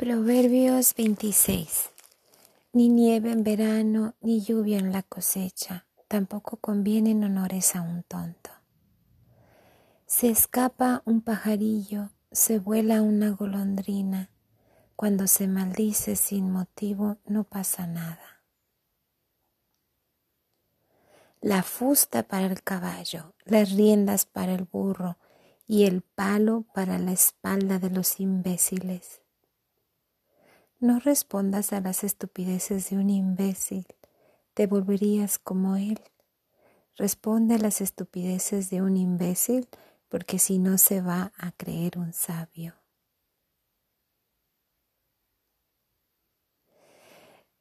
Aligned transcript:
Proverbios 0.00 0.94
26. 0.94 1.90
Ni 2.72 2.88
nieve 2.88 3.32
en 3.32 3.44
verano, 3.44 4.14
ni 4.22 4.40
lluvia 4.40 4.78
en 4.78 4.92
la 4.92 5.02
cosecha, 5.02 5.88
tampoco 6.08 6.56
convienen 6.56 7.22
honores 7.22 7.76
a 7.76 7.82
un 7.82 8.02
tonto. 8.04 8.48
Se 10.06 10.30
escapa 10.30 11.02
un 11.04 11.20
pajarillo, 11.20 12.12
se 12.32 12.58
vuela 12.58 13.02
una 13.02 13.28
golondrina, 13.32 14.30
cuando 14.96 15.26
se 15.26 15.46
maldice 15.46 16.16
sin 16.16 16.50
motivo 16.50 17.18
no 17.26 17.44
pasa 17.44 17.86
nada. 17.86 18.42
La 21.42 21.62
fusta 21.62 22.22
para 22.22 22.46
el 22.46 22.62
caballo, 22.62 23.34
las 23.44 23.72
riendas 23.72 24.24
para 24.24 24.54
el 24.54 24.64
burro 24.64 25.18
y 25.66 25.84
el 25.84 26.00
palo 26.00 26.64
para 26.72 26.98
la 26.98 27.12
espalda 27.12 27.78
de 27.78 27.90
los 27.90 28.18
imbéciles 28.18 29.19
no 30.80 30.98
respondas 30.98 31.72
a 31.72 31.80
las 31.80 32.04
estupideces 32.04 32.90
de 32.90 32.96
un 32.96 33.10
imbécil, 33.10 33.86
te 34.54 34.66
volverías 34.66 35.38
como 35.38 35.76
él. 35.76 36.00
Responde 36.96 37.56
a 37.56 37.58
las 37.58 37.80
estupideces 37.80 38.70
de 38.70 38.82
un 38.82 38.96
imbécil, 38.96 39.68
porque 40.08 40.38
si 40.38 40.58
no 40.58 40.78
se 40.78 41.02
va 41.02 41.32
a 41.36 41.52
creer 41.52 41.98
un 41.98 42.12
sabio. 42.12 42.74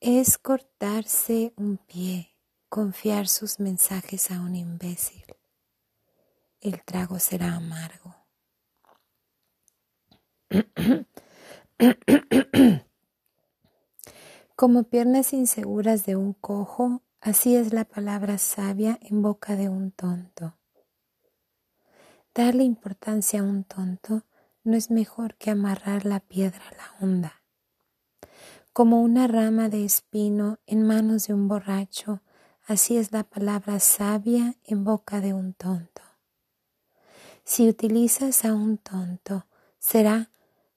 Es 0.00 0.38
cortarse 0.38 1.54
un 1.56 1.78
pie, 1.78 2.36
confiar 2.68 3.28
sus 3.28 3.58
mensajes 3.58 4.30
a 4.30 4.40
un 4.40 4.54
imbécil. 4.54 5.24
El 6.60 6.82
trago 6.84 7.18
será 7.18 7.56
amargo. 7.56 8.14
Como 14.56 14.84
piernas 14.84 15.34
inseguras 15.34 16.06
de 16.06 16.16
un 16.16 16.32
cojo, 16.32 17.02
así 17.20 17.54
es 17.54 17.74
la 17.74 17.84
palabra 17.84 18.38
sabia 18.38 18.98
en 19.02 19.20
boca 19.20 19.54
de 19.54 19.68
un 19.68 19.90
tonto. 19.90 20.54
Darle 22.34 22.64
importancia 22.64 23.40
a 23.40 23.42
un 23.42 23.64
tonto 23.64 24.22
no 24.64 24.74
es 24.74 24.90
mejor 24.90 25.34
que 25.34 25.50
amarrar 25.50 26.06
la 26.06 26.20
piedra 26.20 26.62
a 26.70 26.74
la 26.74 27.06
onda. 27.06 27.42
Como 28.72 29.02
una 29.02 29.26
rama 29.26 29.68
de 29.68 29.84
espino 29.84 30.58
en 30.64 30.86
manos 30.86 31.26
de 31.26 31.34
un 31.34 31.48
borracho, 31.48 32.22
así 32.64 32.96
es 32.96 33.12
la 33.12 33.24
palabra 33.24 33.78
sabia 33.78 34.56
en 34.64 34.84
boca 34.84 35.20
de 35.20 35.34
un 35.34 35.52
tonto. 35.52 36.00
Si 37.44 37.68
utilizas 37.68 38.46
a 38.46 38.54
un 38.54 38.78
tonto, 38.78 39.44
será 39.78 40.30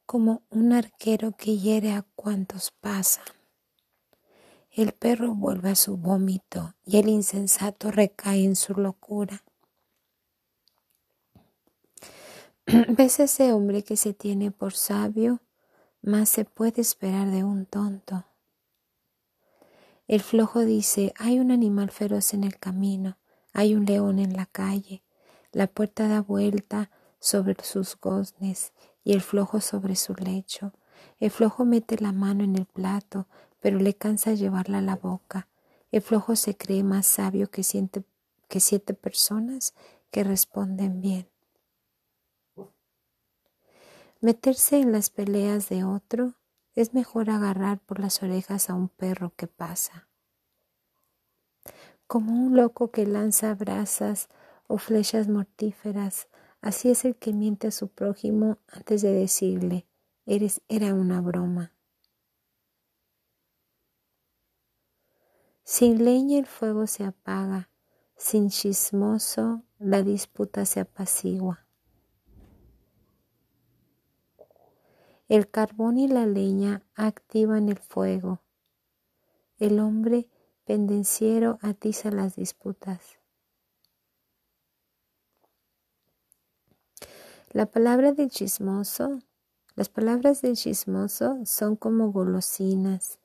como 0.06 0.42
un 0.50 0.74
arquero 0.74 1.32
que 1.32 1.58
hiere 1.58 1.94
a 1.94 2.02
cuantos 2.18 2.72
pasan. 2.72 3.39
El 4.80 4.94
perro 4.94 5.36
vuelve 5.36 5.72
a 5.72 5.76
su 5.76 5.98
vómito 5.98 6.74
y 6.86 7.00
el 7.00 7.10
insensato 7.10 7.92
recae 7.92 8.46
en 8.46 8.56
su 8.56 8.76
locura. 8.76 9.44
¿Ves 12.88 13.20
ese 13.20 13.52
hombre 13.52 13.84
que 13.84 13.98
se 13.98 14.14
tiene 14.14 14.52
por 14.52 14.72
sabio? 14.72 15.42
Más 16.02 16.30
se 16.30 16.46
puede 16.46 16.80
esperar 16.80 17.30
de 17.30 17.44
un 17.44 17.66
tonto. 17.66 18.24
El 20.08 20.22
flojo 20.22 20.62
dice, 20.62 21.14
hay 21.18 21.40
un 21.40 21.52
animal 21.52 21.92
feroz 21.92 22.34
en 22.34 22.46
el 22.46 22.58
camino, 22.58 23.18
hay 23.52 23.76
un 23.76 23.84
león 23.84 24.18
en 24.18 24.32
la 24.32 24.46
calle, 24.46 25.04
la 25.52 25.68
puerta 25.68 26.08
da 26.08 26.22
vuelta 26.22 26.90
sobre 27.20 27.62
sus 27.66 28.00
goznes 28.00 28.72
y 29.04 29.12
el 29.12 29.20
flojo 29.20 29.60
sobre 29.60 29.98
su 29.98 30.16
lecho. 30.16 30.72
El 31.20 31.32
flojo 31.32 31.66
mete 31.66 31.98
la 31.98 32.14
mano 32.14 32.46
en 32.46 32.56
el 32.56 32.66
plato, 32.66 33.28
pero 33.60 33.80
le 33.80 33.94
cansa 33.96 34.34
llevarla 34.34 34.80
a 34.80 34.82
la 34.82 34.96
boca. 34.96 35.48
El 35.92 36.02
flojo 36.02 36.36
se 36.36 36.56
cree 36.56 36.84
más 36.84 37.06
sabio 37.06 37.50
que, 37.50 37.64
siete 37.64 38.94
personas 38.94 39.74
que 40.12 40.24
responden 40.24 41.02
bien. 41.02 41.28
Meterse 44.22 44.80
en 44.80 44.92
las 44.92 45.10
peleas 45.10 45.70
de 45.70 45.84
otro 45.84 46.36
es 46.76 46.94
mejor 46.94 47.30
agarrar 47.30 47.80
por 47.80 48.00
las 48.00 48.22
orejas 48.22 48.70
a 48.70 48.76
un 48.76 48.90
perro 48.90 49.34
que 49.36 49.48
pasa. 49.48 50.08
Como 52.06 52.34
un 52.34 52.56
loco 52.56 52.92
que 52.92 53.06
lanza 53.06 53.54
brasas 53.56 54.30
o 54.68 54.78
flechas 54.78 55.28
mortíferas, 55.28 56.28
así 56.62 56.90
es 56.90 57.06
el 57.06 57.16
que 57.16 57.34
miente 57.34 57.68
a 57.68 57.72
su 57.72 57.88
prójimo 57.88 58.58
antes 58.68 59.02
de 59.02 59.14
decirle, 59.14 59.88
eres, 60.26 60.62
era 60.68 60.94
una 60.94 61.22
broma. 61.22 61.74
Sin 65.72 66.04
leña 66.04 66.40
el 66.40 66.48
fuego 66.48 66.88
se 66.88 67.04
apaga, 67.04 67.70
sin 68.18 68.50
chismoso 68.50 69.62
la 69.78 70.02
disputa 70.02 70.66
se 70.66 70.80
apacigua. 70.80 71.64
El 75.28 75.48
carbón 75.48 76.00
y 76.00 76.08
la 76.08 76.26
leña 76.26 76.82
activan 76.96 77.70
el 77.70 77.78
fuego. 77.78 78.42
El 79.60 79.80
hombre 79.80 80.28
pendenciero 80.66 81.60
atiza 81.62 82.10
las 82.10 82.36
disputas. 82.36 83.20
La 87.52 87.68
palabra 87.68 88.12
del 88.14 88.32
chismoso, 88.32 89.20
las 89.76 89.88
palabras 89.90 90.42
del 90.42 90.56
chismoso 90.56 91.38
son 91.46 91.76
como 91.76 92.12
golosinas 92.12 93.20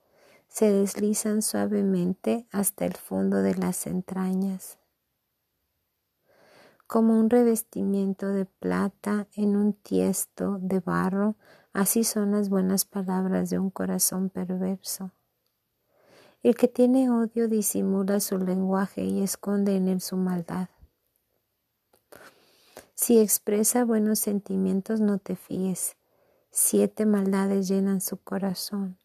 se 0.54 0.70
deslizan 0.70 1.42
suavemente 1.42 2.46
hasta 2.52 2.86
el 2.86 2.94
fondo 2.94 3.38
de 3.42 3.56
las 3.56 3.88
entrañas. 3.88 4.78
Como 6.86 7.18
un 7.18 7.28
revestimiento 7.28 8.28
de 8.28 8.44
plata 8.44 9.26
en 9.34 9.56
un 9.56 9.72
tiesto 9.72 10.58
de 10.60 10.78
barro, 10.78 11.34
así 11.72 12.04
son 12.04 12.30
las 12.30 12.50
buenas 12.50 12.84
palabras 12.84 13.50
de 13.50 13.58
un 13.58 13.70
corazón 13.70 14.30
perverso. 14.30 15.10
El 16.44 16.54
que 16.54 16.68
tiene 16.68 17.10
odio 17.10 17.48
disimula 17.48 18.20
su 18.20 18.38
lenguaje 18.38 19.02
y 19.02 19.24
esconde 19.24 19.74
en 19.74 19.88
él 19.88 20.00
su 20.00 20.16
maldad. 20.16 20.68
Si 22.94 23.18
expresa 23.18 23.84
buenos 23.84 24.20
sentimientos, 24.20 25.00
no 25.00 25.18
te 25.18 25.34
fíes. 25.34 25.96
Siete 26.52 27.06
maldades 27.06 27.66
llenan 27.66 28.00
su 28.00 28.18
corazón. 28.18 28.98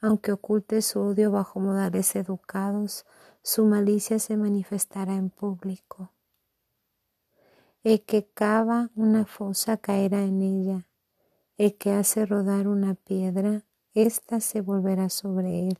Aunque 0.00 0.32
oculte 0.32 0.80
su 0.80 1.00
odio 1.00 1.30
bajo 1.30 1.60
modales 1.60 2.16
educados, 2.16 3.04
su 3.42 3.66
malicia 3.66 4.18
se 4.18 4.36
manifestará 4.36 5.14
en 5.14 5.30
público. 5.30 6.12
El 7.82 8.02
que 8.02 8.26
cava 8.26 8.90
una 8.94 9.24
fosa 9.26 9.76
caerá 9.76 10.22
en 10.22 10.42
ella. 10.42 10.86
El 11.58 11.76
que 11.76 11.92
hace 11.92 12.24
rodar 12.24 12.68
una 12.68 12.94
piedra, 12.94 13.64
ésta 13.94 14.40
se 14.40 14.62
volverá 14.62 15.10
sobre 15.10 15.68
él. 15.68 15.78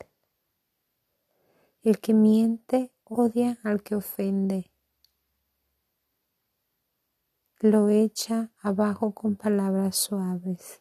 El 1.83 1.99
que 1.99 2.13
miente 2.13 2.93
odia 3.05 3.59
al 3.63 3.83
que 3.83 3.95
ofende. 3.95 4.71
Lo 7.61 7.89
echa 7.89 8.51
abajo 8.61 9.13
con 9.13 9.37
palabras 9.37 9.97
suaves. 9.97 10.81